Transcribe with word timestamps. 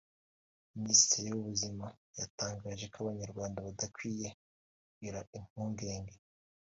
Minisiteri 0.77 1.25
y’Ubuzima 1.31 1.85
yatangaje 2.19 2.85
ko 2.91 2.97
Abanyarwanda 3.03 3.57
badakwiye 3.67 4.27
kugira 4.91 5.19
impungenge 5.37 6.15